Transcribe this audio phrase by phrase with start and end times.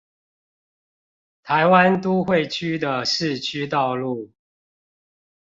[1.43, 4.31] 台灣都會區的市區道路